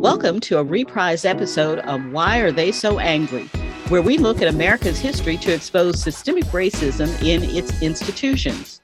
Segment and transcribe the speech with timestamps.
[0.00, 3.44] Welcome to a reprise episode of Why Are They So Angry?
[3.88, 8.80] where we look at America's history to expose systemic racism in its institutions.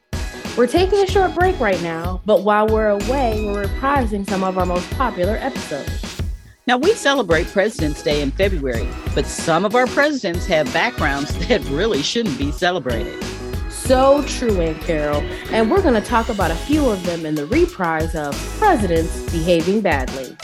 [0.58, 4.58] We're taking a short break right now, but while we're away, we're reprising some of
[4.58, 6.20] our most popular episodes.
[6.66, 11.64] Now, we celebrate President's Day in February, but some of our presidents have backgrounds that
[11.70, 13.24] really shouldn't be celebrated.
[13.70, 15.22] So true, Aunt Carol.
[15.50, 19.32] And we're going to talk about a few of them in the reprise of Presidents
[19.32, 20.36] Behaving Badly.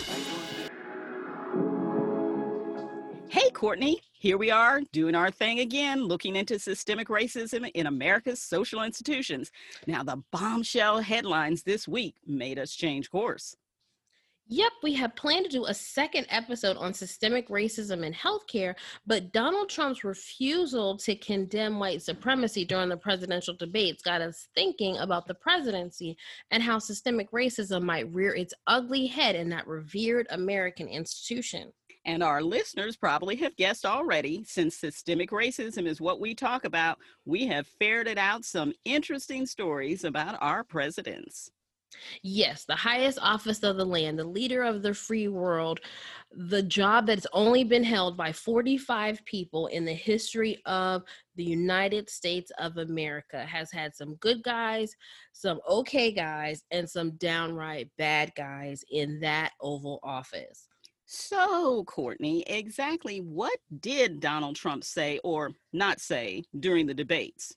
[3.33, 4.03] Hey, Courtney.
[4.13, 9.51] Here we are doing our thing again, looking into systemic racism in America's social institutions.
[9.87, 13.57] Now, the bombshell headlines this week made us change course.
[14.49, 18.75] Yep, we have planned to do a second episode on systemic racism in healthcare,
[19.07, 24.99] but Donald Trump's refusal to condemn white supremacy during the presidential debates got us thinking
[24.99, 26.19] about the presidency
[26.51, 31.73] and how systemic racism might rear its ugly head in that revered American institution.
[32.05, 36.99] And our listeners probably have guessed already, since systemic racism is what we talk about,
[37.25, 41.51] we have ferreted out some interesting stories about our presidents.
[42.23, 45.81] Yes, the highest office of the land, the leader of the free world,
[46.33, 51.03] the job that's only been held by 45 people in the history of
[51.37, 54.95] the United States of America, has had some good guys,
[55.33, 60.69] some okay guys, and some downright bad guys in that Oval Office.
[61.15, 67.55] So, Courtney, exactly what did Donald Trump say or not say during the debates?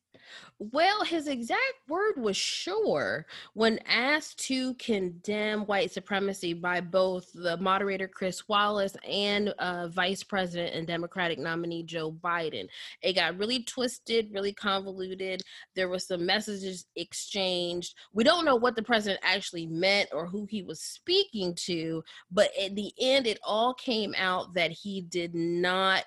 [0.57, 1.59] Well, his exact
[1.89, 8.95] word was sure when asked to condemn white supremacy by both the moderator Chris Wallace
[9.05, 12.67] and uh, Vice President and Democratic nominee Joe Biden.
[13.01, 15.41] It got really twisted, really convoluted.
[15.75, 17.95] There was some messages exchanged.
[18.13, 22.49] We don't know what the president actually meant or who he was speaking to, but
[22.61, 26.03] at the end, it all came out that he did not.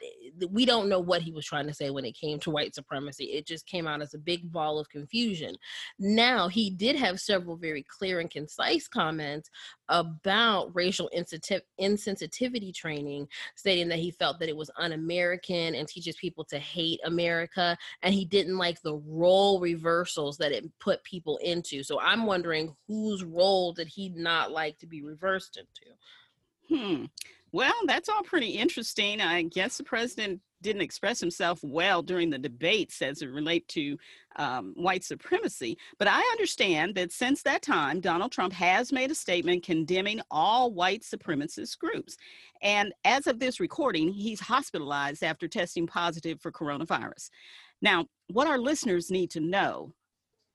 [0.51, 3.25] We don't know what he was trying to say when it came to white supremacy.
[3.25, 5.55] It just came out as a big ball of confusion.
[5.99, 9.51] Now, he did have several very clear and concise comments
[9.89, 16.17] about racial insensitivity training, stating that he felt that it was un American and teaches
[16.17, 17.77] people to hate America.
[18.03, 21.83] And he didn't like the role reversals that it put people into.
[21.83, 25.95] So I'm wondering whose role did he not like to be reversed into?
[26.69, 27.05] Hmm.
[27.51, 29.21] Well, that's all pretty interesting.
[29.21, 33.97] I guess the president didn't express himself well during the debates as it relate to
[34.37, 35.77] um, white supremacy.
[35.99, 40.73] But I understand that since that time, Donald Trump has made a statement condemning all
[40.73, 42.17] white supremacist groups.
[42.63, 47.31] And as of this recording, he's hospitalized after testing positive for coronavirus.
[47.81, 49.93] Now, what our listeners need to know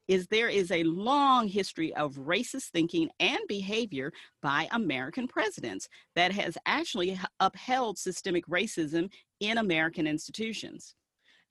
[0.07, 6.31] is there is a long history of racist thinking and behavior by American presidents that
[6.33, 9.09] has actually upheld systemic racism
[9.43, 10.95] in American institutions.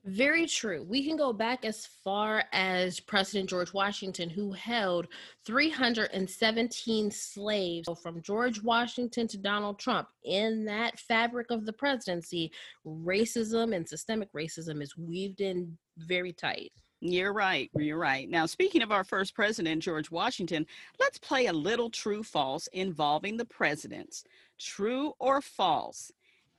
[0.05, 0.85] Very true.
[0.89, 5.07] We can go back as far as President George Washington, who held
[5.47, 7.87] 317 slaves.
[7.87, 12.51] So from George Washington to Donald Trump, in that fabric of the presidency,
[12.85, 16.73] racism and systemic racism is weaved in very tight.
[17.01, 17.71] You're right.
[17.77, 18.29] You're right.
[18.29, 20.67] Now, speaking of our first president, George Washington,
[20.99, 24.25] let's play a little true false involving the presidents.
[24.59, 26.11] True or false?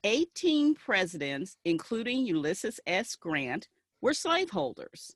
[0.04, 3.16] 18 presidents, including Ulysses S.
[3.16, 3.68] Grant,
[4.02, 5.16] were slaveholders.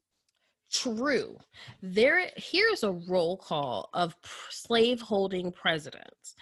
[0.72, 1.38] True.
[1.81, 4.16] There here's a roll call of
[4.50, 6.36] slaveholding presidents.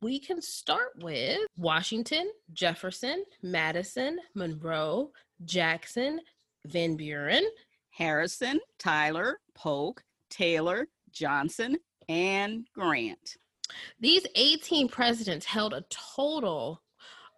[0.00, 5.10] We can start with Washington, Jefferson, Madison, Monroe,
[5.44, 6.20] Jackson,
[6.66, 7.44] Van Buren,
[7.90, 11.76] Harrison, Tyler, Polk, Taylor, Johnson,
[12.08, 13.36] and Grant.
[14.00, 16.82] These 18 presidents held a total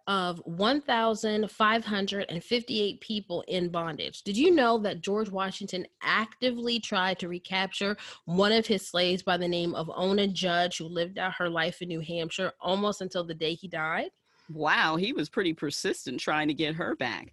[0.09, 4.23] of 1,558 people in bondage.
[4.23, 9.37] Did you know that George Washington actively tried to recapture one of his slaves by
[9.37, 13.23] the name of Ona Judge, who lived out her life in New Hampshire almost until
[13.23, 14.09] the day he died?
[14.51, 17.31] Wow, he was pretty persistent trying to get her back.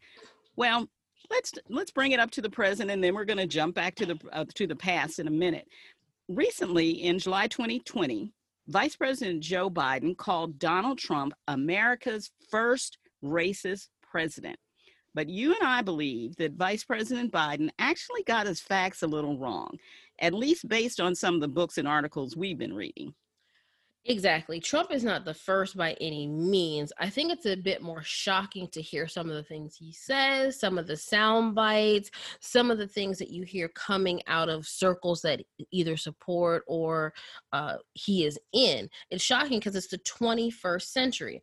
[0.57, 0.87] Well,
[1.31, 3.95] let's let's bring it up to the present and then we're going to jump back
[3.95, 5.67] to the uh, to the past in a minute
[6.29, 8.33] recently in july 2020
[8.69, 14.57] vice president joe biden called donald trump america's first racist president.
[15.15, 19.39] But you and i believe that vice president biden actually got his facts a little
[19.39, 19.79] wrong
[20.21, 23.15] at least based on some of the books and articles we've been reading
[24.09, 24.61] Exactly.
[24.61, 26.93] Trump is not the first by any means.
[26.99, 30.61] I think it's a bit more shocking to hear some of the things he says,
[30.61, 34.67] some of the sound bites, some of the things that you hear coming out of
[34.67, 35.43] circles that
[35.73, 37.15] either support or
[37.53, 38.89] uh, he is in.
[39.11, 41.43] It's shocking because it's the 21st century.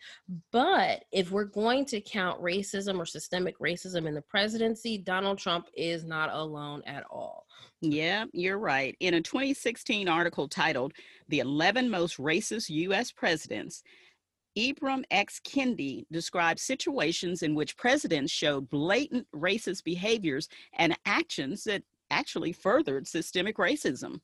[0.54, 5.68] But if we're going to count racism or systemic racism in the presidency, Donald Trump
[5.76, 7.46] is not alone at all.
[7.82, 8.96] Yeah, you're right.
[9.00, 10.94] In a 2016 article titled
[11.28, 13.12] The 11 Most Racist U.S.
[13.12, 13.84] Presidents,
[14.58, 15.40] Ibram X.
[15.40, 20.48] Kendi describes situations in which presidents showed blatant racist behaviors
[20.78, 24.20] and actions that actually furthered systemic racism.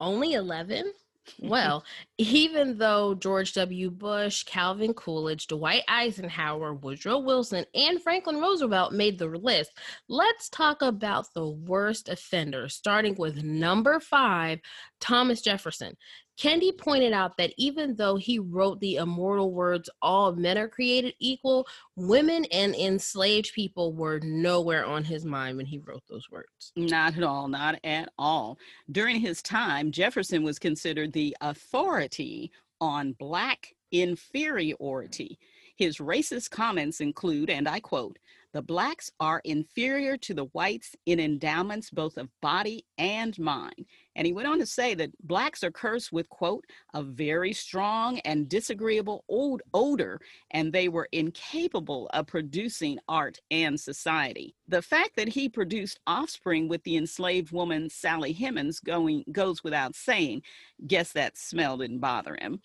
[0.00, 0.92] Only 11?
[1.40, 1.84] Well,
[2.18, 3.90] even though George W.
[3.90, 9.72] Bush, Calvin Coolidge, Dwight Eisenhower, Woodrow Wilson, and Franklin Roosevelt made the list,
[10.08, 14.60] let's talk about the worst offenders, starting with number five,
[15.00, 15.96] Thomas Jefferson.
[16.38, 21.14] Kendi pointed out that even though he wrote the immortal words, all men are created
[21.18, 21.66] equal,
[21.96, 26.72] women and enslaved people were nowhere on his mind when he wrote those words.
[26.76, 28.58] Not at all, not at all.
[28.90, 35.38] During his time, Jefferson was considered the authority on Black inferiority.
[35.76, 38.18] His racist comments include, and I quote,
[38.52, 43.86] the blacks are inferior to the whites in endowments both of body and mind.
[44.14, 46.64] And he went on to say that blacks are cursed with, quote,
[46.94, 50.20] a very strong and disagreeable old odor,
[50.52, 54.54] and they were incapable of producing art and society.
[54.68, 59.94] The fact that he produced offspring with the enslaved woman Sally Hemings going goes without
[59.94, 60.42] saying.
[60.86, 62.60] Guess that smell didn't bother him.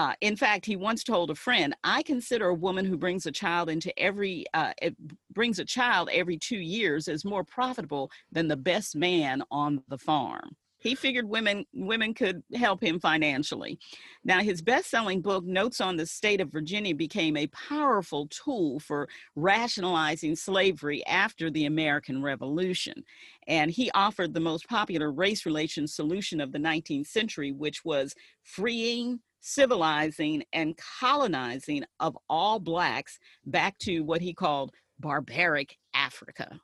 [0.00, 3.30] Uh, in fact, he once told a friend, "I consider a woman who brings a
[3.30, 4.72] child into every uh,
[5.30, 9.98] brings a child every two years as more profitable than the best man on the
[9.98, 13.78] farm." He figured women women could help him financially.
[14.24, 19.08] Now, his best-selling book, Notes on the State of Virginia, became a powerful tool for
[19.36, 23.04] rationalizing slavery after the American Revolution.
[23.46, 28.14] And he offered the most popular race relations solution of the 19th century, which was
[28.42, 36.60] freeing civilizing and colonizing of all blacks back to what he called barbaric Africa.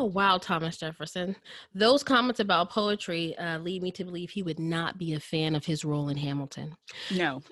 [0.00, 1.34] Oh, wow, Thomas Jefferson.
[1.74, 5.56] Those comments about poetry uh, lead me to believe he would not be a fan
[5.56, 6.76] of his role in Hamilton.
[7.12, 7.42] No.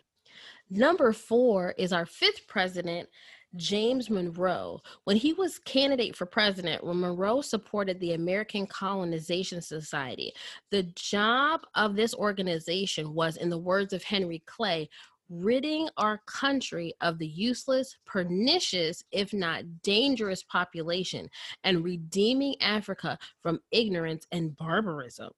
[0.71, 3.09] Number four is our fifth president,
[3.57, 4.81] James Monroe.
[5.03, 10.33] When he was candidate for president, when Monroe supported the American Colonization Society,
[10.71, 14.89] the job of this organization was, in the words of Henry Clay,
[15.29, 21.29] ridding our country of the useless, pernicious, if not dangerous population,
[21.65, 25.33] and redeeming Africa from ignorance and barbarism.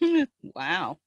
[0.54, 0.98] wow.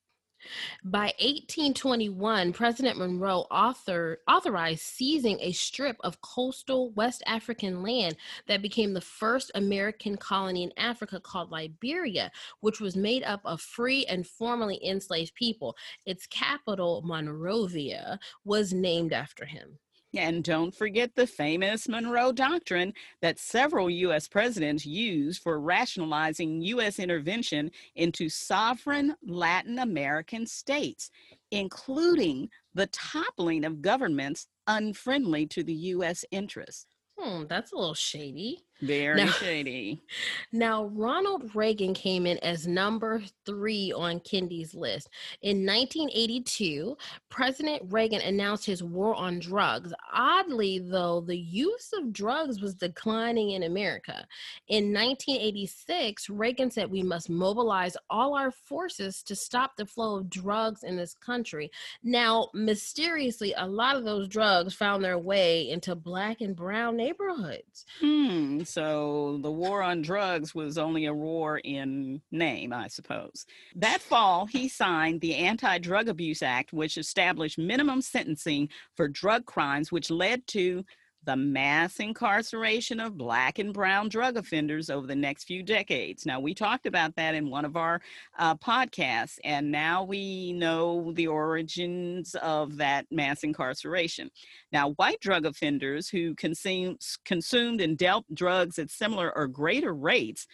[0.84, 8.16] By 1821, President Monroe author, authorized seizing a strip of coastal West African land
[8.48, 12.32] that became the first American colony in Africa called Liberia,
[12.62, 15.76] which was made up of free and formerly enslaved people.
[16.06, 19.80] Its capital, Monrovia, was named after him.
[20.16, 24.28] And don't forget the famous Monroe Doctrine that several U.S.
[24.28, 26.98] presidents used for rationalizing U.S.
[26.98, 31.12] intervention into sovereign Latin American states,
[31.52, 36.26] including the toppling of governments unfriendly to the U.S.
[36.32, 36.88] interests.
[37.18, 38.66] Hmm, that's a little shady.
[38.82, 40.04] Very now, shady.
[40.52, 45.10] Now, Ronald Reagan came in as number three on Kendi's list.
[45.42, 46.98] In 1982,
[47.30, 49.94] President Reagan announced his war on drugs.
[50.14, 54.26] Oddly, though, the use of drugs was declining in America.
[54.68, 60.30] In 1986, Reagan said we must mobilize all our forces to stop the flow of
[60.30, 61.70] drugs in this country.
[62.02, 67.86] Now, mysteriously, a lot of those drugs found their way into black and brown neighborhoods.
[68.00, 73.46] Hmm so the war on drugs was only a war in name, I suppose.
[73.76, 79.46] That fall, he signed the Anti Drug Abuse Act, which established minimum sentencing for drug
[79.46, 80.86] crimes, which led to
[81.26, 86.26] the mass incarceration of black and brown drug offenders over the next few decades.
[86.26, 88.02] Now, we talked about that in one of our
[88.38, 94.32] uh, podcasts, and now we know the origins of that mass incarceration.
[94.72, 100.48] Now, white drug offenders who consume, consumed and dealt drugs at similar or greater rates,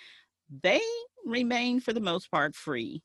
[0.64, 0.82] they
[1.26, 3.02] remain for the most part free.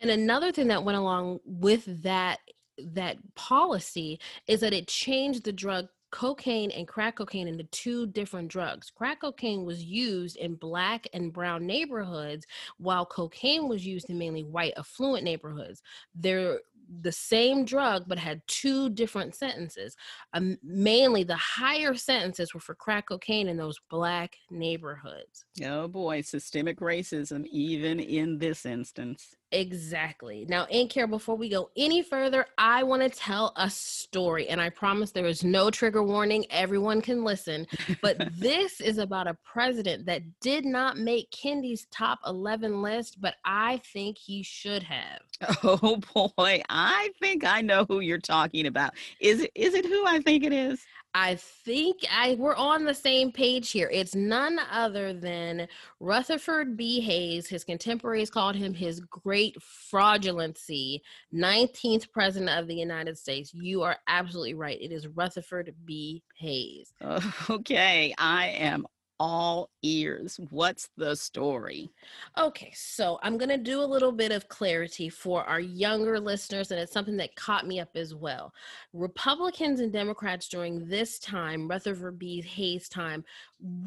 [0.00, 2.40] And another thing that went along with that
[2.76, 4.18] that policy
[4.48, 8.88] is that it changed the drug cocaine and crack cocaine into two different drugs.
[8.88, 12.46] Crack cocaine was used in black and brown neighborhoods,
[12.78, 15.82] while cocaine was used in mainly white affluent neighborhoods.
[16.14, 16.60] They're
[17.00, 19.96] the same drug but had two different sentences.
[20.34, 25.46] Um, mainly the higher sentences were for crack cocaine in those black neighborhoods.
[25.64, 29.34] Oh boy, systemic racism, even in this instance.
[29.54, 30.44] Exactly.
[30.48, 34.48] Now, in care, before we go any further, I want to tell a story.
[34.48, 36.44] And I promise there is no trigger warning.
[36.50, 37.68] Everyone can listen.
[38.02, 43.36] But this is about a president that did not make Kendi's top 11 list, but
[43.44, 45.20] I think he should have.
[45.62, 46.00] Oh
[46.36, 48.94] boy, I think I know who you're talking about.
[49.20, 50.84] Is it is it who I think it is?
[51.14, 53.88] I think I we're on the same page here.
[53.92, 55.68] It's none other than
[56.00, 57.00] Rutherford B.
[57.00, 57.46] Hayes.
[57.46, 61.00] His contemporaries called him his great fraudulency,
[61.32, 63.54] 19th president of the United States.
[63.54, 64.80] You are absolutely right.
[64.80, 66.22] It is Rutherford B.
[66.36, 66.92] Hayes.
[67.50, 68.86] Okay, I am
[69.20, 70.40] all ears.
[70.50, 71.90] What's the story?
[72.38, 76.70] Okay, so I'm going to do a little bit of clarity for our younger listeners,
[76.70, 78.52] and it's something that caught me up as well.
[78.92, 82.42] Republicans and Democrats during this time, Rutherford B.
[82.42, 83.24] Hayes' time,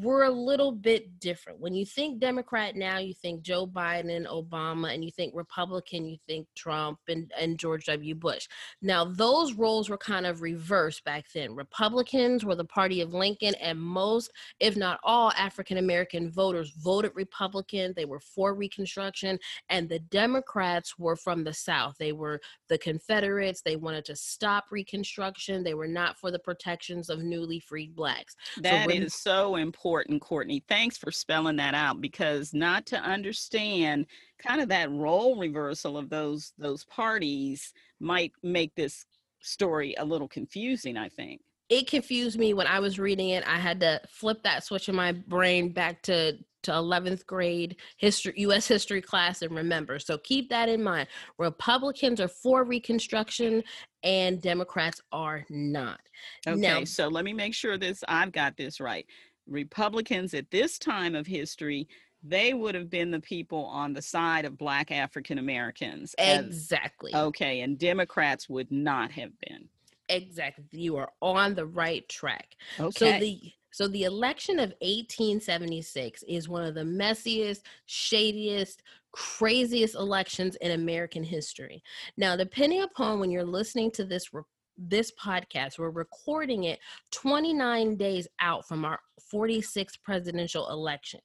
[0.00, 1.60] were a little bit different.
[1.60, 6.16] When you think Democrat now, you think Joe Biden, Obama, and you think Republican, you
[6.26, 8.14] think Trump and, and George W.
[8.14, 8.48] Bush.
[8.82, 11.54] Now, those roles were kind of reversed back then.
[11.54, 17.12] Republicans were the party of Lincoln, and most, if not all, African American voters voted
[17.14, 17.92] Republican.
[17.96, 21.96] They were for Reconstruction, and the Democrats were from the South.
[21.98, 23.62] They were the Confederates.
[23.62, 25.62] They wanted to stop Reconstruction.
[25.62, 28.36] They were not for the protections of newly freed blacks.
[28.62, 30.64] That so is so important, Courtney.
[30.68, 34.06] Thanks for spelling that out because not to understand
[34.38, 39.04] kind of that role reversal of those those parties might make this
[39.40, 43.46] story a little confusing, I think it confused me when I was reading it.
[43.46, 48.34] I had to flip that switch in my brain back to to 11th grade history
[48.38, 49.98] US history class and remember.
[50.00, 51.06] So keep that in mind.
[51.38, 53.62] Republicans are for reconstruction
[54.02, 56.00] and Democrats are not.
[56.46, 59.06] Okay, now, so let me make sure this I've got this right.
[59.46, 61.88] Republicans at this time of history
[62.24, 66.16] they would have been the people on the side of black African Americans.
[66.18, 67.14] Exactly.
[67.14, 69.68] okay, and Democrats would not have been.
[70.08, 70.64] Exactly.
[70.70, 72.56] You are on the right track.
[72.78, 72.90] Okay.
[72.90, 80.56] So the so the election of 1876 is one of the messiest, shadiest, craziest elections
[80.56, 81.82] in American history.
[82.16, 84.32] Now, depending upon when you're listening to this
[84.78, 85.78] this podcast.
[85.78, 86.78] We're recording it
[87.10, 89.00] 29 days out from our
[89.32, 91.20] 46th presidential election.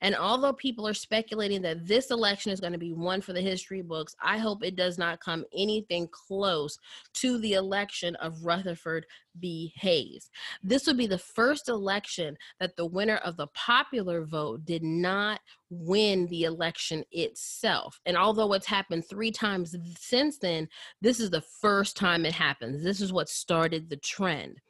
[0.00, 3.40] And although people are speculating that this election is going to be one for the
[3.40, 6.78] history books, I hope it does not come anything close
[7.14, 9.06] to the election of Rutherford
[9.38, 9.72] B.
[9.76, 10.30] Hayes.
[10.62, 15.40] This would be the first election that the winner of the popular vote did not
[15.70, 17.98] win the election itself.
[18.06, 20.68] And although it's happened three times since then,
[21.00, 22.82] this is the first time it happens.
[22.82, 24.60] This is what started the trend.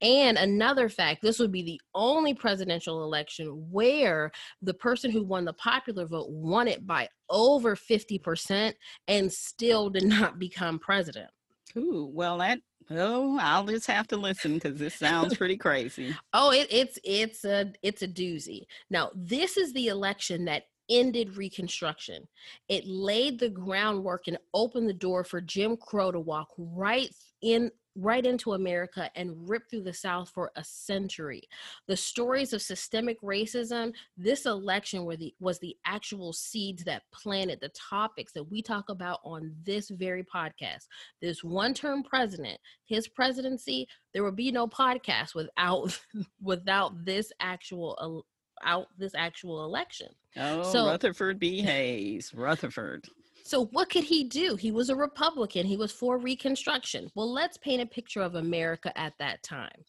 [0.00, 4.30] And another fact this would be the only presidential election where
[4.60, 8.74] the person who won the popular vote won it by over 50%
[9.08, 11.30] and still did not become president.
[11.76, 12.60] Ooh, well, that
[12.90, 16.14] Oh, I'll just have to listen because this sounds pretty crazy.
[16.32, 18.62] oh, it, it's it's a it's a doozy.
[18.90, 22.26] Now, this is the election that ended Reconstruction.
[22.68, 27.08] It laid the groundwork and opened the door for Jim Crow to walk right
[27.40, 31.42] in right into America and ripped through the South for a century.
[31.88, 37.60] The stories of systemic racism, this election were the, was the actual seeds that planted
[37.60, 40.86] the topics that we talk about on this very podcast.
[41.20, 45.98] This one term president, his presidency, there would be no podcast without
[46.42, 48.24] without this actual
[48.64, 50.08] out this actual election.
[50.36, 51.60] Oh, so, Rutherford B.
[51.60, 53.06] Hayes, Rutherford.
[53.44, 54.56] So, what could he do?
[54.56, 55.66] He was a Republican.
[55.66, 57.10] He was for Reconstruction.
[57.14, 59.84] Well, let's paint a picture of America at that time.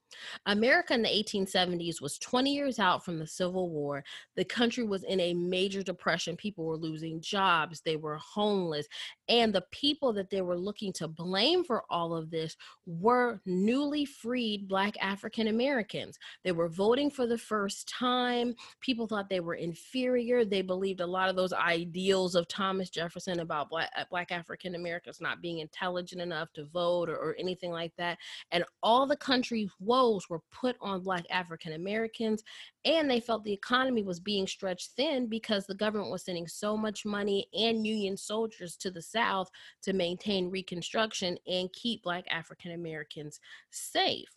[0.46, 4.04] America in the 1870s was 20 years out from the Civil War.
[4.36, 6.36] The country was in a major depression.
[6.36, 8.88] People were losing jobs, they were homeless.
[9.30, 14.06] And the people that they were looking to blame for all of this were newly
[14.06, 16.18] freed Black African Americans.
[16.44, 18.56] They were voting for the first time.
[18.82, 20.44] People thought they were inferior.
[20.44, 24.76] They believed a lot of those ideals of Thomas Jefferson about Black, uh, Black African
[24.76, 28.18] Americans not being intelligent enough to vote or, or anything like that.
[28.52, 32.44] And all the country's woes were put on Black African Americans.
[32.86, 36.76] And they felt the economy was being stretched thin because the government was sending so
[36.76, 39.50] much money and Union soldiers to the South
[39.84, 44.30] to maintain Reconstruction and keep Black African Americans safe.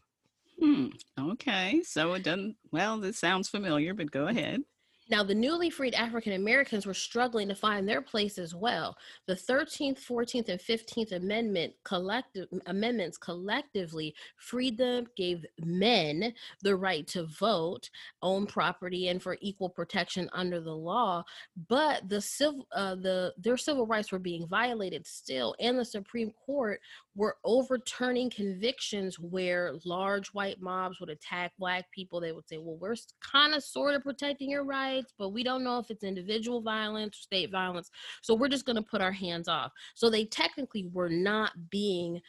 [0.60, 0.86] Hmm.
[1.18, 1.82] Okay.
[1.84, 4.62] So it doesn't, well, this sounds familiar, but go ahead.
[5.08, 8.96] Now, the newly freed African Americans were struggling to find their place as well.
[9.26, 17.06] The 13th, 14th, and 15th Amendment collective amendments collectively freed them, gave men the right
[17.08, 17.88] to vote,
[18.22, 21.24] own property, and for equal protection under the law.
[21.68, 26.32] But the civil, uh, the their civil rights were being violated still, and the Supreme
[26.44, 26.80] Court
[27.16, 32.20] were overturning convictions where large white mobs would attack black people.
[32.20, 35.64] They would say, "Well, we're kind of sort of protecting your rights." but we don't
[35.64, 37.90] know if it's individual violence or state violence.
[38.22, 39.72] So we're just going to put our hands off.
[39.94, 42.20] So they technically were not being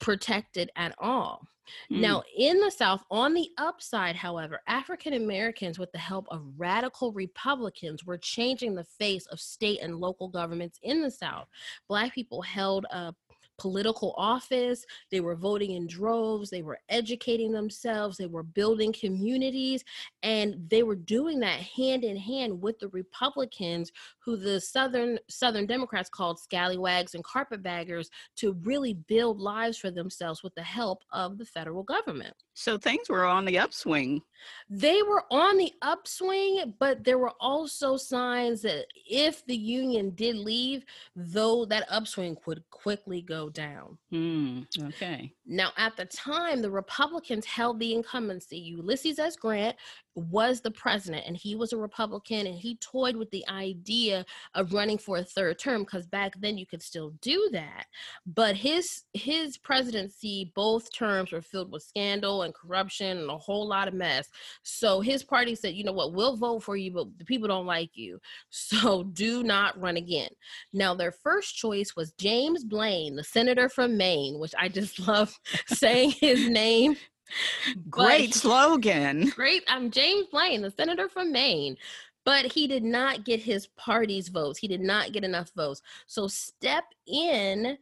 [0.00, 1.48] protected at all.
[1.92, 2.00] Mm.
[2.00, 7.12] Now, in the South, on the upside, however, African Americans, with the help of radical
[7.12, 11.48] Republicans, were changing the face of state and local governments in the South.
[11.88, 13.14] Black people held a
[13.58, 14.84] political office.
[15.10, 16.50] They were voting in droves.
[16.50, 18.16] They were educating themselves.
[18.16, 19.84] They were building communities.
[20.22, 25.66] And they were doing that hand in hand with the Republicans, who the Southern Southern
[25.66, 31.38] Democrats called scallywags and carpetbaggers, to really build lives for themselves with the help of
[31.38, 32.34] the federal government.
[32.58, 34.20] So things were on the upswing.
[34.68, 40.34] They were on the upswing, but there were also signs that if the union did
[40.34, 40.84] leave,
[41.14, 43.96] though that upswing would quickly go down.
[44.12, 45.32] Mm, okay.
[45.46, 48.58] Now, at the time, the Republicans held the incumbency.
[48.58, 49.36] Ulysses S.
[49.36, 49.76] Grant
[50.18, 54.72] was the president and he was a Republican and he toyed with the idea of
[54.72, 57.86] running for a third term because back then you could still do that.
[58.26, 63.66] But his his presidency, both terms were filled with scandal and corruption and a whole
[63.66, 64.28] lot of mess.
[64.62, 67.66] So his party said, you know what, we'll vote for you, but the people don't
[67.66, 68.20] like you.
[68.78, 70.28] So do not run again.
[70.72, 75.34] Now their first choice was James Blaine, the senator from Maine, which I just love
[75.68, 76.96] saying his name
[77.90, 79.30] Great slogan.
[79.30, 79.64] Great.
[79.68, 81.76] I'm James Blaine, the senator from Maine.
[82.24, 84.58] But he did not get his party's votes.
[84.58, 85.80] He did not get enough votes.
[86.06, 87.78] So step in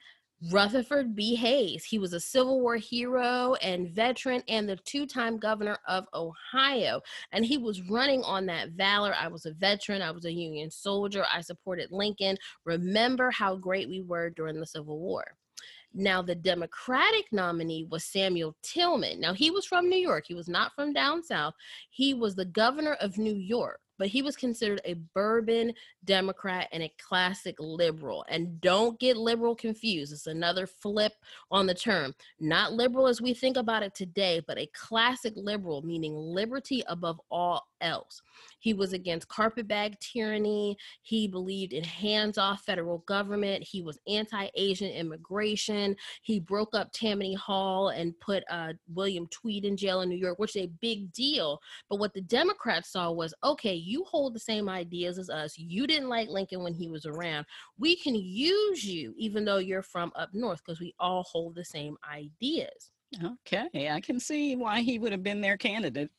[0.53, 1.35] Rutherford B.
[1.35, 1.85] Hayes.
[1.85, 7.01] He was a Civil War hero and veteran and the two time governor of Ohio.
[7.33, 9.15] And he was running on that valor.
[9.19, 12.37] I was a veteran, I was a Union soldier, I supported Lincoln.
[12.65, 15.25] Remember how great we were during the Civil War.
[15.97, 19.19] Now, the Democratic nominee was Samuel Tilden.
[19.21, 20.25] Now, he was from New York.
[20.29, 21.55] He was not from down south.
[21.91, 25.73] He was the governor of New York but he was considered a bourbon
[26.05, 28.25] Democrat and a classic liberal.
[28.29, 30.13] And don't get liberal confused.
[30.13, 31.13] It's another flip
[31.51, 32.15] on the term.
[32.39, 37.21] Not liberal as we think about it today, but a classic liberal, meaning liberty above
[37.31, 38.23] all else.
[38.61, 40.77] He was against carpetbag tyranny.
[41.03, 43.63] He believed in hands off federal government.
[43.63, 45.97] He was anti Asian immigration.
[46.23, 50.39] He broke up Tammany Hall and put uh, William Tweed in jail in New York,
[50.39, 51.61] which is a big deal.
[51.89, 55.57] But what the Democrats saw was okay, you hold the same ideas as us.
[55.57, 57.47] You didn't like Lincoln when he was around.
[57.79, 61.65] We can use you, even though you're from up north, because we all hold the
[61.65, 62.91] same ideas.
[63.23, 66.11] Okay, I can see why he would have been their candidate.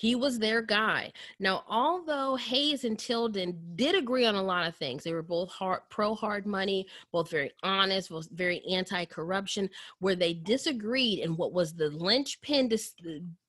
[0.00, 1.12] He was their guy.
[1.40, 5.50] Now, although Hayes and Tilden did agree on a lot of things, they were both
[5.50, 9.68] hard, pro hard money, both very honest, both very anti corruption.
[9.98, 12.94] Where they disagreed and what was the linchpin dis-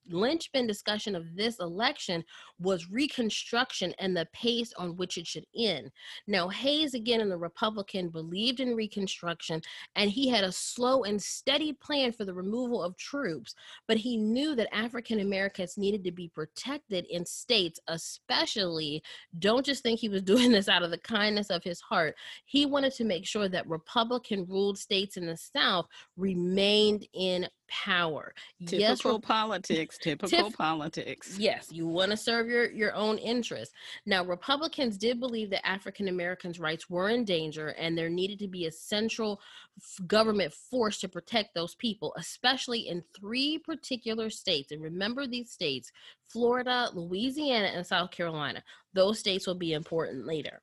[0.10, 2.24] linchpin discussion of this election
[2.60, 5.92] was Reconstruction and the pace on which it should end.
[6.28, 9.62] Now, Hayes, again, in the Republican, believed in Reconstruction
[9.96, 13.56] and he had a slow and steady plan for the removal of troops,
[13.88, 19.02] but he knew that African Americans needed to be protected in states, especially.
[19.40, 22.16] Don't just think he was doing this out of the kindness of his heart.
[22.46, 25.88] He wanted to make sure that Republican ruled states in the South
[26.18, 28.34] remained in power.
[28.60, 29.98] Typical yes, re- politics.
[29.98, 31.38] Typical tif- politics.
[31.40, 33.74] Yes, you want to serve your your own interests.
[34.06, 38.48] Now, Republicans did believe that African Americans' rights were in danger, and there needed to
[38.48, 39.40] be a central
[39.78, 44.72] f- government force to protect those people, especially in three particular states.
[44.72, 45.92] And remember these states:
[46.28, 48.64] Florida, Louisiana, and South Carolina.
[48.94, 50.62] Those states will be important later.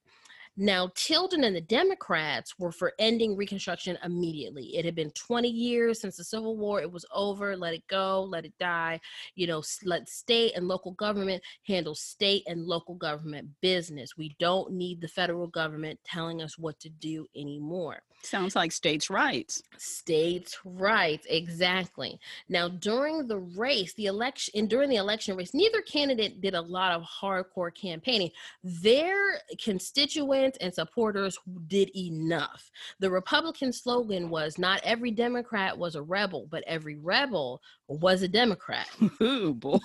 [0.60, 4.76] Now, Tilden and the Democrats were for ending Reconstruction immediately.
[4.76, 6.80] It had been 20 years since the Civil War.
[6.80, 7.56] It was over.
[7.56, 8.24] Let it go.
[8.24, 8.98] Let it die.
[9.36, 14.16] You know, let state and local government handle state and local government business.
[14.16, 18.02] We don't need the federal government telling us what to do anymore.
[18.22, 19.62] Sounds like states' rights.
[19.76, 22.18] States' rights, exactly.
[22.48, 26.60] Now, during the race, the election, and during the election race, neither candidate did a
[26.60, 28.32] lot of hardcore campaigning.
[28.64, 32.70] Their constituents and supporters did enough.
[33.00, 38.28] The Republican slogan was not every Democrat was a rebel, but every rebel was a
[38.28, 38.88] Democrat.
[39.22, 39.78] Ooh, boy.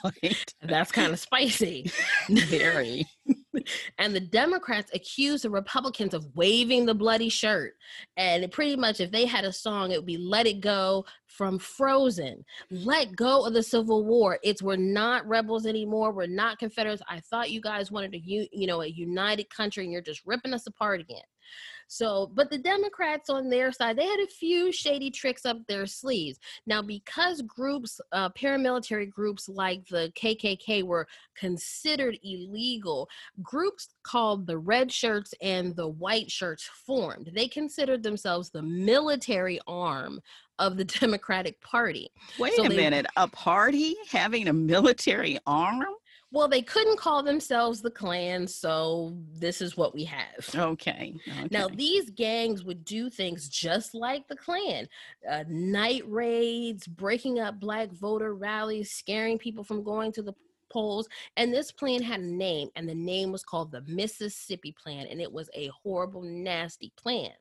[0.62, 1.92] That's kind of spicy.
[2.30, 3.06] Very.
[3.98, 7.74] And the Democrats accused the Republicans of waving the bloody shirt.
[8.18, 11.58] And pretty much, if they had a song, it would be Let It Go from
[11.60, 12.46] Frozen.
[12.70, 14.40] Let go of the Civil War.
[14.44, 16.12] It's we're not rebels anymore.
[16.12, 17.02] We're not Confederates.
[17.10, 20.54] I thought you guys wanted a you know a united country, and you're just ripping
[20.54, 21.24] us apart again.
[21.88, 25.86] So, but the Democrats on their side, they had a few shady tricks up their
[25.86, 26.40] sleeves.
[26.66, 33.08] Now, because groups, uh, paramilitary groups like the KKK were considered illegal,
[33.44, 37.32] groups called the Red Shirts and the White Shirts formed.
[37.36, 40.20] They considered themselves the military arm
[40.60, 42.10] of the Democratic Party.
[42.40, 45.86] Wait So a they- minute, a party having a military arm?
[46.34, 50.50] Well, they couldn't call themselves the Klan, so this is what we have.
[50.56, 51.14] Okay.
[51.28, 51.48] okay.
[51.52, 54.88] Now, these gangs would do things just like the Klan
[55.30, 60.34] uh, night raids, breaking up black voter rallies, scaring people from going to the
[60.72, 61.08] polls.
[61.38, 65.22] And this plan had a name, and the name was called the Mississippi Plan, and
[65.22, 67.32] it was a horrible, nasty plan.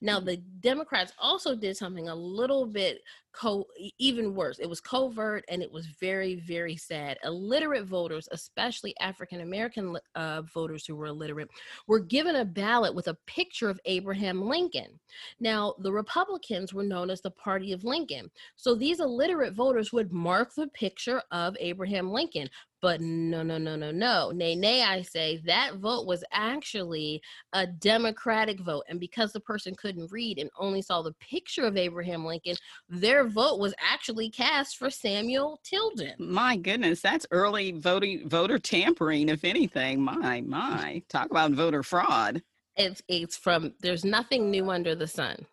[0.00, 3.02] Now, the Democrats also did something a little bit
[3.36, 3.66] co-
[3.98, 4.58] even worse.
[4.58, 7.18] It was covert and it was very, very sad.
[7.24, 11.50] Illiterate voters, especially African American uh, voters who were illiterate,
[11.86, 14.98] were given a ballot with a picture of Abraham Lincoln.
[15.38, 18.30] Now, the Republicans were known as the Party of Lincoln.
[18.56, 22.48] So these illiterate voters would mark the picture of Abraham Lincoln.
[22.86, 24.30] But no, no, no, no, no.
[24.30, 27.20] Nay, nay, I say that vote was actually
[27.52, 28.84] a Democratic vote.
[28.88, 32.54] And because the person couldn't read and only saw the picture of Abraham Lincoln,
[32.88, 36.14] their vote was actually cast for Samuel Tilden.
[36.20, 40.00] my goodness, that's early voting voter tampering, if anything.
[40.00, 41.02] My, my.
[41.08, 42.40] Talk about voter fraud.
[42.76, 45.44] It's it's from there's nothing new under the sun.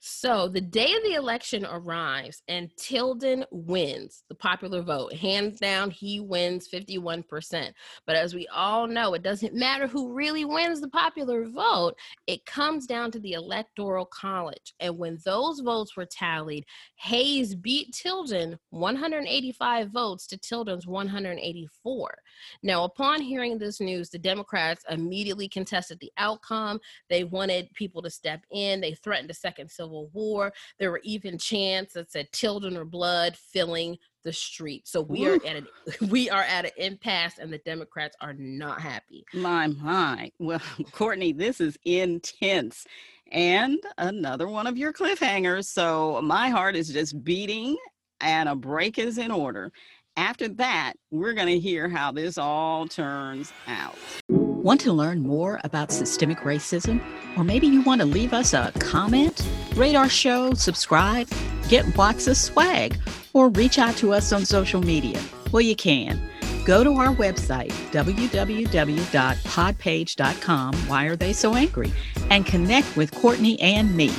[0.00, 5.12] So the day of the election arrives and Tilden wins the popular vote.
[5.14, 7.72] Hands down, he wins 51%.
[8.06, 11.94] But as we all know, it doesn't matter who really wins the popular vote.
[12.26, 14.74] It comes down to the electoral college.
[14.80, 16.64] And when those votes were tallied,
[16.96, 22.14] Hayes beat Tilden 185 votes to Tilden's 184.
[22.62, 26.80] Now, upon hearing this news, the Democrats immediately contested the outcome.
[27.08, 28.80] They wanted people to step in.
[28.80, 30.52] They threatened a second civil war.
[30.78, 34.88] There were even chants that said "Tilden or blood" filling the street.
[34.88, 35.66] So we are at an
[36.10, 39.24] we are at an impasse, and the Democrats are not happy.
[39.32, 40.32] My, my.
[40.38, 42.86] Well, Courtney, this is intense.
[43.30, 45.66] And another one of your cliffhangers.
[45.66, 47.76] So my heart is just beating,
[48.20, 49.72] and a break is in order.
[50.16, 53.96] After that, we're going to hear how this all turns out.
[54.28, 57.02] Want to learn more about systemic racism?
[57.36, 59.44] Or maybe you want to leave us a comment?
[59.74, 61.28] Rate our show, subscribe,
[61.68, 62.96] get of swag,
[63.32, 65.20] or reach out to us on social media.
[65.50, 66.20] Well, you can.
[66.64, 71.92] Go to our website, www.podpage.com, Why Are They So Angry,
[72.30, 74.12] and connect with Courtney and me.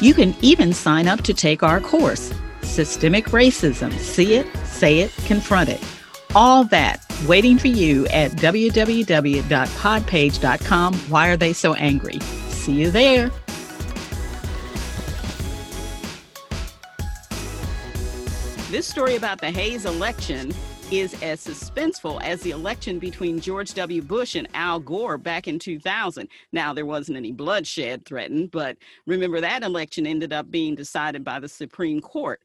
[0.00, 2.32] You can even sign up to take our course,
[2.62, 4.46] Systemic Racism See It,
[4.80, 5.82] Say It, Confront It.
[6.34, 10.94] All that waiting for you at www.podpage.com.
[10.94, 12.18] Why Are They So Angry?
[12.48, 13.30] See you there.
[18.70, 20.54] This story about the Hayes election
[20.90, 24.00] is as suspenseful as the election between George W.
[24.00, 26.26] Bush and Al Gore back in 2000.
[26.52, 31.38] Now, there wasn't any bloodshed threatened, but remember that election ended up being decided by
[31.38, 32.40] the Supreme Court.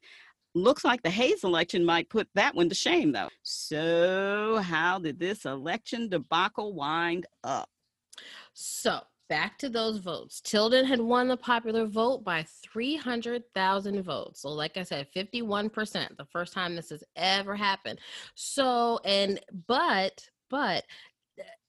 [0.56, 3.28] Looks like the Hayes election might put that one to shame, though.
[3.42, 7.68] So, how did this election debacle wind up?
[8.54, 10.40] So back to those votes.
[10.40, 14.40] Tilden had won the popular vote by 300,000 votes.
[14.40, 17.98] So, like I said, 51%, the first time this has ever happened.
[18.34, 20.84] So, and, but, but,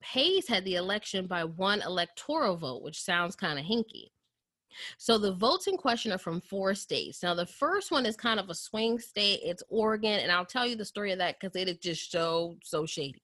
[0.01, 4.11] Hayes had the election by one electoral vote, which sounds kind of hinky.
[4.97, 7.23] So the votes in question are from four states.
[7.23, 9.39] Now, the first one is kind of a swing state.
[9.43, 12.57] It's Oregon, and I'll tell you the story of that because it is just so
[12.63, 13.21] so shady.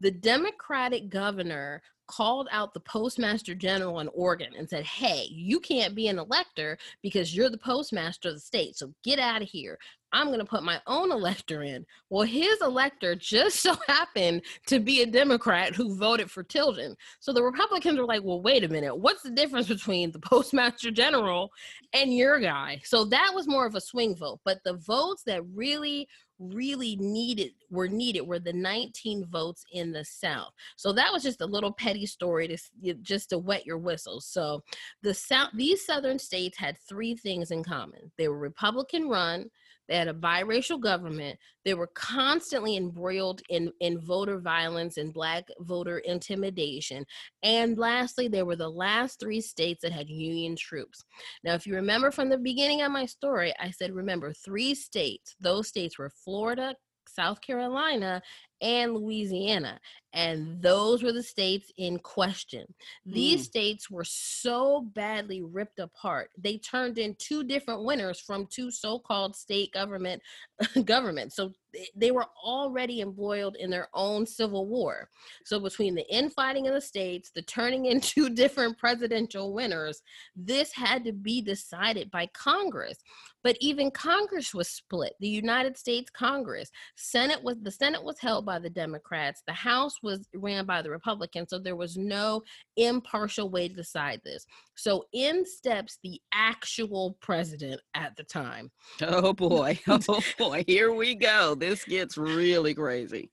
[0.00, 5.94] The Democratic governor called out the postmaster general in Oregon and said, "Hey, you can't
[5.94, 8.76] be an elector because you're the postmaster of the state.
[8.76, 9.78] So get out of here.
[10.14, 14.80] I'm going to put my own elector in." Well, his elector just so happened to
[14.80, 16.96] be a Democrat who voted for Tilden.
[17.20, 18.96] So the Republicans were like, well, wait a minute.
[18.96, 21.50] What's the difference between the postmaster general
[21.92, 22.80] and your guy?
[22.84, 24.40] So that was more of a swing vote.
[24.44, 26.08] But the votes that really,
[26.42, 30.50] really needed were needed were the 19 votes in the South.
[30.76, 34.20] So that was just a little petty story to just to wet your whistle.
[34.20, 34.62] So
[35.02, 38.10] the South, these Southern states had three things in common.
[38.18, 39.50] They were Republican run.
[39.88, 41.38] They had a biracial government.
[41.64, 47.04] They were constantly embroiled in, in voter violence and black voter intimidation.
[47.42, 51.04] And lastly, they were the last three states that had Union troops.
[51.44, 55.36] Now, if you remember from the beginning of my story, I said, remember, three states.
[55.40, 56.74] Those states were Florida,
[57.06, 58.22] South Carolina,
[58.62, 59.78] and Louisiana.
[60.14, 62.66] And those were the states in question.
[63.06, 63.44] These mm.
[63.44, 66.30] states were so badly ripped apart.
[66.36, 70.20] They turned in two different winners from two so-called state government
[70.84, 71.36] governments.
[71.36, 71.52] So
[71.96, 75.08] they were already embroiled in their own civil war.
[75.46, 80.02] So between the infighting in the states, the turning in two different presidential winners,
[80.36, 82.98] this had to be decided by Congress.
[83.42, 85.14] But even Congress was split.
[85.18, 89.42] The United States Congress, Senate was the Senate was held by the Democrats.
[89.46, 91.50] The House was ran by the Republicans.
[91.50, 92.42] So there was no
[92.76, 94.46] impartial way to decide this.
[94.74, 98.70] So in steps the actual president at the time.
[99.02, 99.78] Oh boy.
[100.08, 100.64] Oh boy.
[100.66, 101.54] Here we go.
[101.54, 103.30] This gets really crazy.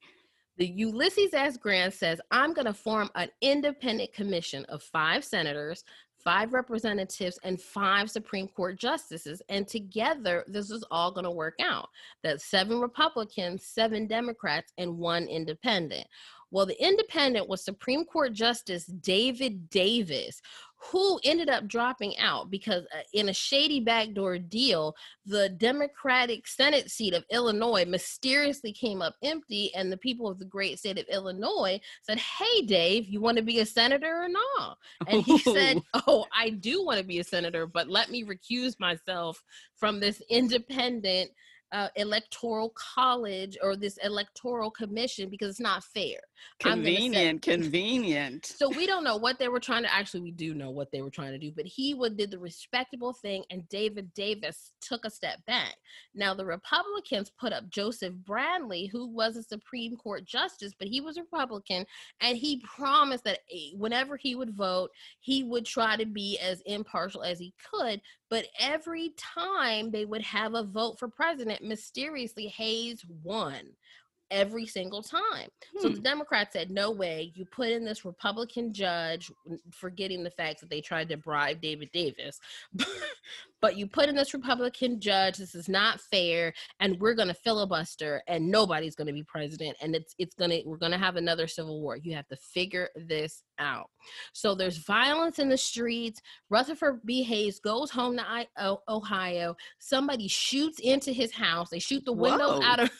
[0.58, 1.56] The Ulysses S.
[1.56, 5.84] Grant says, I'm going to form an independent commission of five senators,
[6.22, 9.42] five representatives, and five Supreme Court justices.
[9.48, 11.88] And together, this is all going to work out.
[12.22, 16.06] that seven Republicans, seven Democrats, and one independent.
[16.52, 20.42] Well, the independent was Supreme Court Justice David Davis,
[20.82, 24.94] who ended up dropping out because uh, in a shady backdoor deal,
[25.26, 30.44] the Democratic Senate seat of Illinois mysteriously came up empty, and the people of the
[30.46, 34.78] great state of Illinois said, Hey, Dave, you want to be a senator or not?
[35.06, 38.80] And he said, Oh, I do want to be a senator, but let me recuse
[38.80, 39.42] myself
[39.76, 41.30] from this independent
[41.72, 46.18] uh, electoral college or this electoral commission because it's not fair.
[46.58, 48.46] Convenient, convenient.
[48.46, 49.94] So we don't know what they were trying to.
[49.94, 52.38] Actually, we do know what they were trying to do, but he would did the
[52.38, 55.74] respectable thing, and David Davis took a step back.
[56.14, 61.00] Now the Republicans put up Joseph Bradley, who was a Supreme Court justice, but he
[61.00, 61.86] was a Republican,
[62.20, 66.60] and he promised that eh, whenever he would vote, he would try to be as
[66.62, 68.00] impartial as he could.
[68.28, 73.62] But every time they would have a vote for president, mysteriously Hayes won
[74.30, 75.48] every single time.
[75.72, 75.82] Hmm.
[75.82, 76.02] So the hmm.
[76.02, 79.30] Democrats said, no way, you put in this Republican judge,
[79.70, 82.40] forgetting the fact that they tried to bribe David Davis,
[83.60, 88.22] but you put in this Republican judge, this is not fair, and we're gonna filibuster
[88.26, 91.96] and nobody's gonna be president, and it's it's gonna we're gonna have another civil war.
[91.96, 93.90] You have to figure this out.
[94.32, 96.20] So there's violence in the streets.
[96.48, 97.22] Rutherford B.
[97.22, 99.56] Hayes goes home to Ohio.
[99.78, 101.70] Somebody shoots into his house.
[101.70, 102.62] They shoot the windows Whoa.
[102.62, 102.90] out of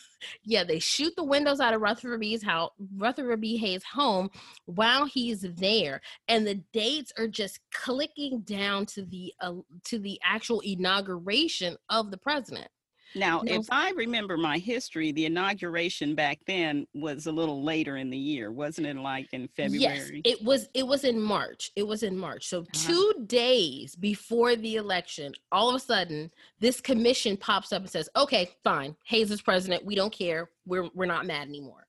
[0.43, 3.57] yeah, they shoot the windows out of Rutherford B's house, Rutherford B.
[3.57, 4.29] Hayes' home
[4.65, 9.53] while he's there, and the dates are just clicking down to the uh,
[9.85, 12.67] to the actual inauguration of the president.
[13.15, 13.53] Now, no.
[13.53, 18.17] if I remember my history, the inauguration back then was a little later in the
[18.17, 18.95] year, wasn't it?
[18.95, 19.81] Like in February.
[19.81, 20.69] Yes, it was.
[20.73, 21.71] It was in March.
[21.75, 22.47] It was in March.
[22.47, 22.69] So uh-huh.
[22.73, 28.09] two days before the election, all of a sudden, this commission pops up and says,
[28.15, 29.85] "Okay, fine, Hayes is president.
[29.85, 30.49] We don't care.
[30.65, 31.87] We're we're not mad anymore."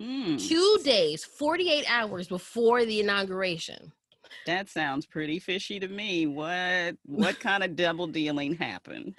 [0.00, 0.46] Mm.
[0.46, 3.92] Two days, forty-eight hours before the inauguration.
[4.46, 6.26] That sounds pretty fishy to me.
[6.26, 9.14] What what kind of double dealing happened?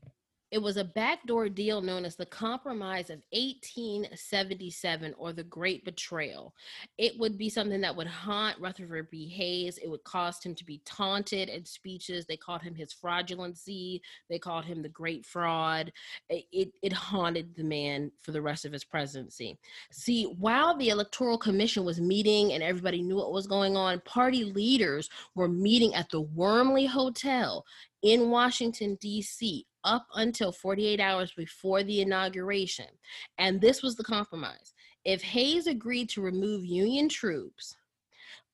[0.52, 6.56] It was a backdoor deal known as the Compromise of 1877 or the Great Betrayal.
[6.98, 9.28] It would be something that would haunt Rutherford B.
[9.28, 9.78] Hayes.
[9.78, 12.26] It would cause him to be taunted in speeches.
[12.26, 14.02] They called him his fraudulency.
[14.28, 15.92] They called him the Great Fraud.
[16.30, 19.60] It, it, it haunted the man for the rest of his presidency.
[19.92, 24.46] See, while the Electoral Commission was meeting and everybody knew what was going on, party
[24.46, 27.64] leaders were meeting at the Wormley Hotel
[28.02, 32.88] in Washington, D.C up until 48 hours before the inauguration.
[33.38, 34.74] And this was the compromise.
[35.06, 37.76] If Hayes agreed to remove Union troops,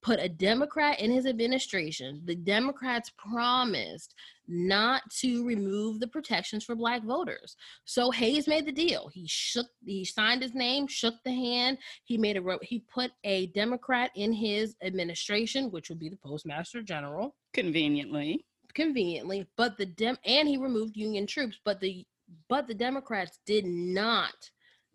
[0.06, 4.14] put a Democrat in his administration, the Democrats promised
[4.48, 7.56] not to remove the protections for black voters.
[7.86, 9.10] So Hayes made the deal.
[9.12, 11.80] He shook he signed his name, shook the hand.
[12.04, 16.84] He made a he put a Democrat in his administration, which would be the postmaster
[16.84, 17.36] general.
[17.54, 22.06] Conveniently conveniently, but the dem and he removed Union troops, but the
[22.50, 24.34] but the Democrats did not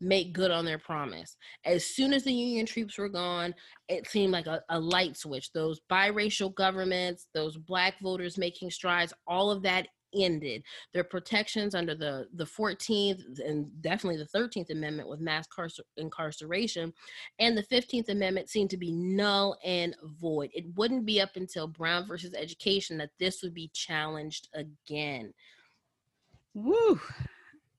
[0.01, 1.37] make good on their promise.
[1.65, 3.55] As soon as the Union troops were gone,
[3.89, 5.53] it seemed like a, a light switch.
[5.53, 10.63] Those biracial governments, those black voters making strides, all of that ended.
[10.93, 15.47] Their protections under the, the 14th and definitely the 13th Amendment with mass
[15.97, 16.93] incarceration
[17.39, 20.51] and the 15th Amendment seemed to be null and void.
[20.53, 25.33] It wouldn't be up until Brown versus Education that this would be challenged again.
[26.55, 27.01] Woo.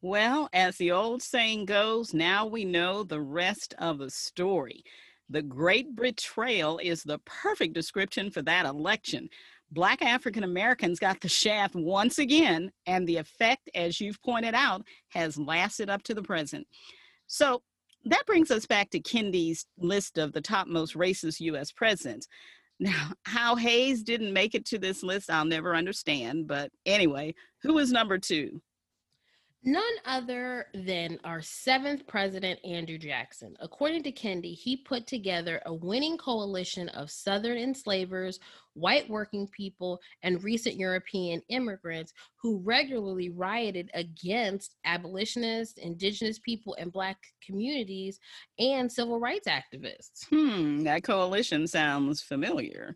[0.01, 4.83] Well, as the old saying goes, now we know the rest of the story.
[5.29, 9.29] The Great Betrayal is the perfect description for that election.
[9.71, 14.83] Black African Americans got the shaft once again, and the effect, as you've pointed out,
[15.09, 16.67] has lasted up to the present.
[17.27, 17.61] So
[18.05, 22.27] that brings us back to Kendi's list of the top most racist US presidents.
[22.83, 26.47] Now, how Hayes didn't make it to this list, I'll never understand.
[26.47, 28.59] But anyway, who is number two?
[29.63, 33.55] None other than our seventh president, Andrew Jackson.
[33.59, 38.39] According to Kendi, he put together a winning coalition of Southern enslavers,
[38.73, 46.91] white working people, and recent European immigrants who regularly rioted against abolitionists, indigenous people, and
[46.91, 48.19] Black communities
[48.57, 50.25] and civil rights activists.
[50.29, 52.95] Hmm, that coalition sounds familiar.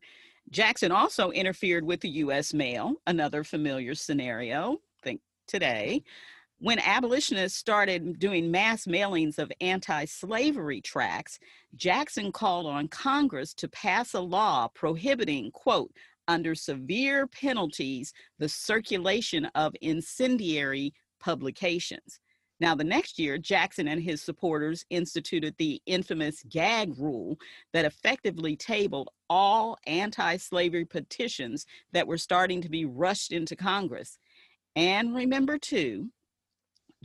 [0.49, 2.55] Jackson also interfered with the U.S.
[2.55, 4.79] mail, another familiar scenario.
[5.03, 6.03] Think today
[6.59, 11.39] when abolitionists started doing mass mailings of anti slavery tracts,
[11.75, 15.91] Jackson called on Congress to pass a law prohibiting, quote,
[16.27, 22.19] under severe penalties, the circulation of incendiary publications.
[22.61, 27.37] Now, the next year, Jackson and his supporters instituted the infamous gag rule
[27.73, 34.17] that effectively tabled all anti slavery petitions that were starting to be rushed into Congress.
[34.77, 36.09] And remember, too,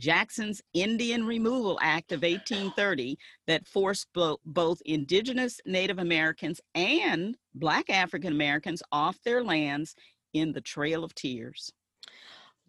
[0.01, 7.87] Jackson's Indian Removal Act of 1830 that forced bo- both indigenous Native Americans and Black
[7.91, 9.93] African Americans off their lands
[10.33, 11.71] in the Trail of Tears.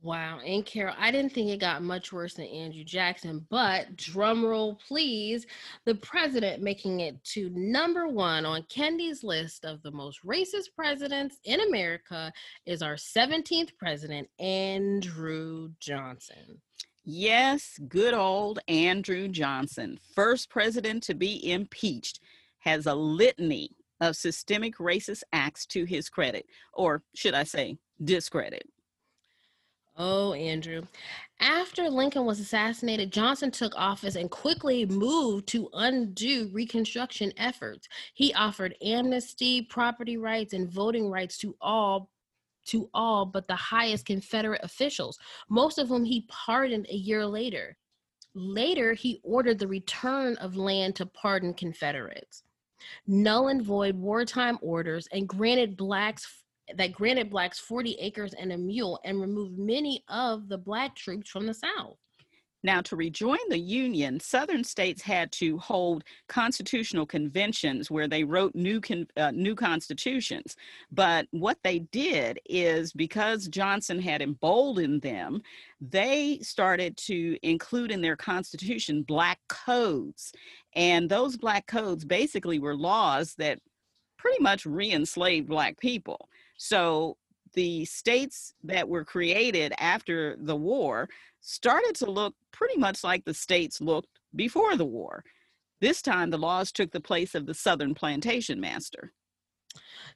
[0.02, 0.40] Wow.
[0.44, 4.78] And Carol, I didn't think it got much worse than Andrew Jackson, but drum roll,
[4.86, 5.46] please.
[5.86, 11.38] The president making it to number one on Kendi's list of the most racist presidents
[11.44, 12.32] in America
[12.66, 16.60] is our 17th president, Andrew Johnson.
[17.04, 22.20] Yes, good old Andrew Johnson, first president to be impeached,
[22.60, 28.68] has a litany of systemic racist acts to his credit, or should I say, discredit.
[29.96, 30.82] Oh, Andrew.
[31.40, 37.88] After Lincoln was assassinated, Johnson took office and quickly moved to undo Reconstruction efforts.
[38.14, 42.11] He offered amnesty, property rights, and voting rights to all
[42.66, 47.76] to all but the highest Confederate officials, most of whom he pardoned a year later.
[48.34, 52.44] Later, he ordered the return of land to pardoned Confederates,
[53.06, 56.42] null and void wartime orders, and granted blacks
[56.76, 61.28] that granted blacks 40 acres and a mule and removed many of the black troops
[61.28, 61.98] from the South.
[62.62, 68.54] Now, to rejoin the Union, Southern states had to hold constitutional conventions where they wrote
[68.54, 70.56] new con- uh, new constitutions.
[70.90, 75.42] But what they did is because Johnson had emboldened them,
[75.80, 80.32] they started to include in their constitution black codes.
[80.74, 83.58] And those black codes basically were laws that
[84.18, 86.28] pretty much re enslaved black people.
[86.56, 87.16] So
[87.54, 91.08] the states that were created after the war
[91.40, 95.24] started to look pretty much like the states looked before the war.
[95.80, 99.12] This time, the laws took the place of the Southern plantation master.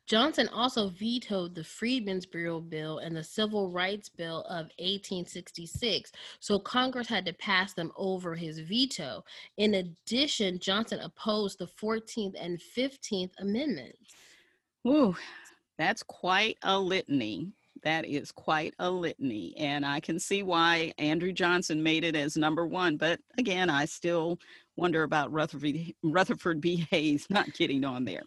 [0.06, 6.58] Johnson also vetoed the Freedmen's Bureau Bill and the Civil Rights Bill of 1866, so
[6.58, 9.24] Congress had to pass them over his veto.
[9.56, 14.14] In addition, Johnson opposed the 14th and 15th Amendments.
[14.86, 15.16] Ooh,
[15.78, 17.52] that's quite a litany.
[17.82, 19.54] That is quite a litany.
[19.58, 22.96] And I can see why Andrew Johnson made it as number one.
[22.96, 24.38] But again, I still
[24.76, 26.86] wonder about Rutherford, B.
[26.90, 28.22] Hayes not getting on there.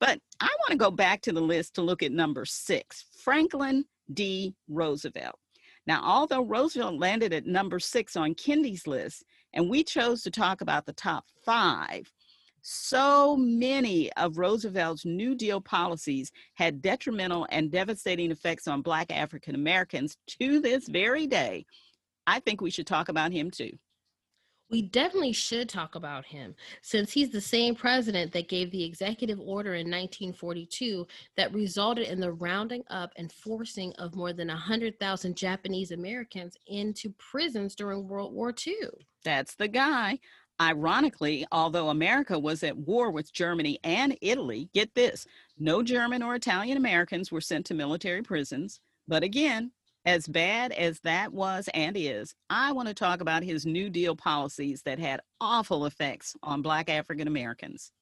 [0.00, 3.84] But I want to go back to the list to look at number six Franklin
[4.12, 4.54] D.
[4.68, 5.38] Roosevelt.
[5.86, 10.60] Now, although Roosevelt landed at number six on Kendi's list, and we chose to talk
[10.60, 12.12] about the top five,
[12.62, 19.54] so many of Roosevelt's New Deal policies had detrimental and devastating effects on Black African
[19.54, 21.64] Americans to this very day.
[22.26, 23.70] I think we should talk about him too.
[24.70, 29.40] We definitely should talk about him since he's the same president that gave the executive
[29.40, 31.06] order in 1942
[31.38, 37.14] that resulted in the rounding up and forcing of more than 100,000 Japanese Americans into
[37.18, 38.76] prisons during World War II.
[39.24, 40.18] That's the guy.
[40.60, 45.26] Ironically, although America was at war with Germany and Italy, get this
[45.58, 48.80] no German or Italian Americans were sent to military prisons.
[49.06, 49.70] But again,
[50.04, 54.16] as bad as that was and is, I want to talk about his New Deal
[54.16, 57.92] policies that had awful effects on Black African Americans.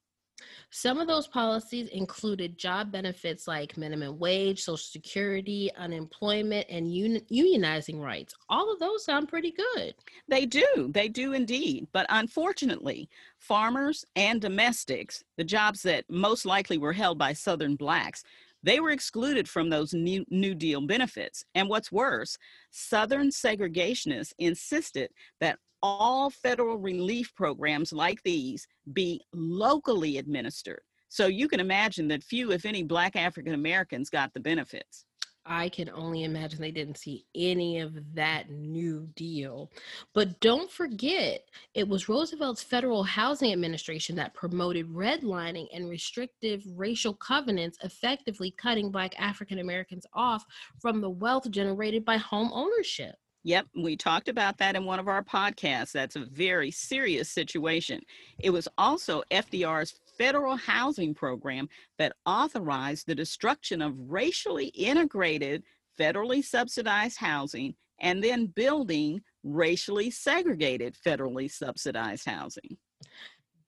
[0.70, 7.22] Some of those policies included job benefits like minimum wage, social security, unemployment, and un-
[7.30, 8.34] unionizing rights.
[8.49, 9.95] All of those sound pretty good.
[10.28, 10.91] They do.
[10.93, 11.87] They do indeed.
[11.93, 13.09] But unfortunately,
[13.39, 18.22] farmers and domestics, the jobs that most likely were held by Southern blacks,
[18.62, 21.45] they were excluded from those new, new Deal benefits.
[21.55, 22.37] And what's worse,
[22.72, 25.11] Southern segregationists insisted
[25.41, 30.81] that all federal relief programs like these be locally administered.
[31.09, 35.05] So you can imagine that few, if any, Black African Americans got the benefits.
[35.49, 39.70] I can only imagine they didn't see any of that new deal.
[40.12, 47.14] But don't forget, it was Roosevelt's Federal Housing Administration that promoted redlining and restrictive racial
[47.14, 50.45] covenants, effectively cutting Black African Americans off
[50.81, 53.14] from the wealth generated by home ownership.
[53.47, 55.92] Yep, we talked about that in one of our podcasts.
[55.92, 58.01] That's a very serious situation.
[58.40, 65.62] It was also FDR's federal housing program that authorized the destruction of racially integrated,
[65.97, 72.76] federally subsidized housing and then building racially segregated, federally subsidized housing.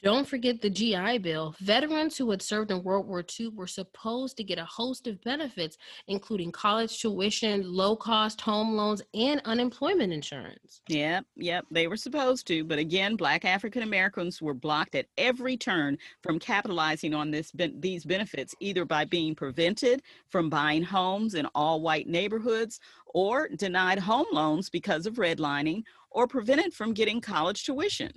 [0.00, 1.56] Don't forget the GI Bill.
[1.58, 5.20] Veterans who had served in World War II were supposed to get a host of
[5.22, 5.76] benefits,
[6.06, 10.82] including college tuition, low cost home loans, and unemployment insurance.
[10.88, 12.62] Yep, yep, they were supposed to.
[12.62, 18.04] But again, Black African Americans were blocked at every turn from capitalizing on this these
[18.04, 24.26] benefits, either by being prevented from buying homes in all white neighborhoods or denied home
[24.30, 28.12] loans because of redlining or prevented from getting college tuition.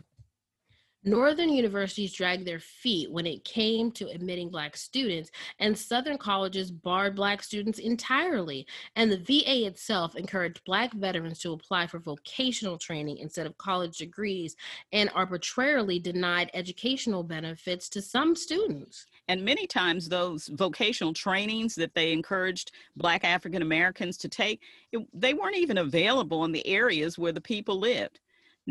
[1.04, 6.70] Northern universities dragged their feet when it came to admitting Black students, and Southern colleges
[6.70, 8.68] barred Black students entirely.
[8.96, 13.98] And the VA itself encouraged Black veterans to apply for vocational training instead of college
[13.98, 14.56] degrees
[14.94, 19.08] and arbitrarily denied educational benefits to some students.
[19.28, 25.00] And many times, those vocational trainings that they encouraged Black African Americans to take, it,
[25.14, 28.20] they weren't even available in the areas where the people lived.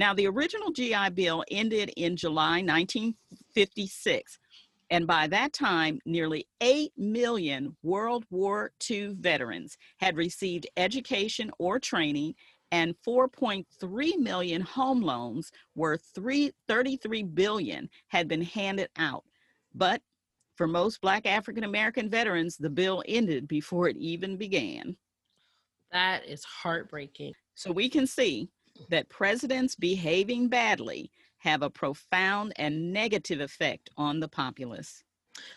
[0.00, 4.38] Now, the original GI Bill ended in July 1956,
[4.88, 11.78] and by that time, nearly 8 million World War II veterans had received education or
[11.78, 12.34] training,
[12.72, 19.24] and 4.3 million home loans worth 33 billion had been handed out.
[19.74, 20.00] But
[20.56, 24.96] for most Black African American veterans, the bill ended before it even began.
[25.92, 27.34] That is heartbreaking.
[27.54, 28.48] So we can see
[28.88, 35.04] that presidents behaving badly have a profound and negative effect on the populace.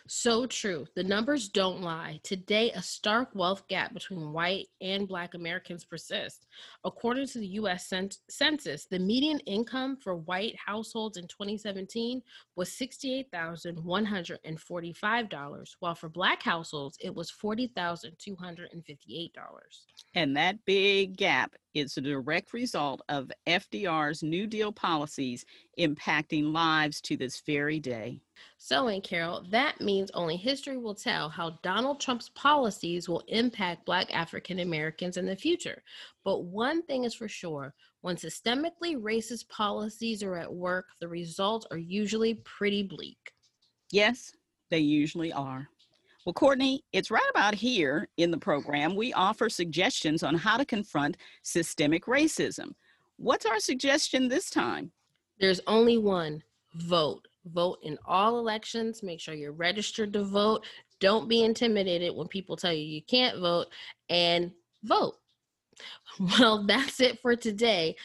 [0.06, 0.86] So true.
[0.94, 2.20] The numbers don't lie.
[2.22, 6.46] Today, a stark wealth gap between white and Black Americans persists.
[6.84, 7.92] According to the U.S.
[8.28, 12.22] Census, the median income for white households in 2017
[12.56, 19.30] was $68,145, while for Black households, it was $40,258.
[20.14, 25.44] And that big gap is a direct result of FDR's New Deal policies
[25.78, 28.20] impacting lives to this very day.
[28.58, 33.84] So, Aunt Carol, that means only history will tell how Donald Trump's policies will impact
[33.84, 35.82] Black African Americans in the future.
[36.24, 41.66] But one thing is for sure when systemically racist policies are at work, the results
[41.70, 43.32] are usually pretty bleak.
[43.90, 44.32] Yes,
[44.70, 45.68] they usually are.
[46.24, 50.64] Well, Courtney, it's right about here in the program we offer suggestions on how to
[50.64, 52.72] confront systemic racism.
[53.16, 54.90] What's our suggestion this time?
[55.38, 56.42] There's only one
[56.74, 57.26] vote.
[57.46, 59.02] Vote in all elections.
[59.02, 60.64] Make sure you're registered to vote.
[61.00, 63.66] Don't be intimidated when people tell you you can't vote
[64.08, 65.16] and vote.
[66.20, 67.96] Well, that's it for today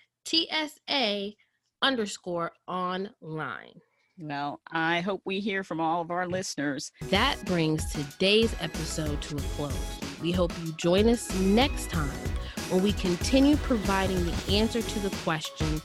[1.83, 3.81] underscore online.
[4.19, 6.93] Well, I hope we hear from all of our listeners.
[7.09, 10.01] That brings today's episode to a close.
[10.21, 12.29] We hope you join us next time
[12.69, 15.81] when we continue providing the answer to the question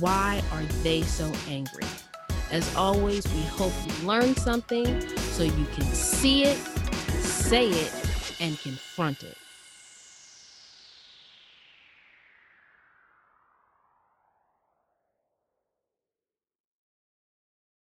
[0.00, 1.84] why are they so angry?
[2.50, 6.56] As always, we hope you learn something so you can see it,
[7.20, 8.05] say it,
[8.40, 9.45] and confront it.